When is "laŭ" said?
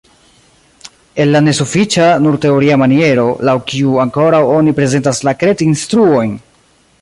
3.51-3.55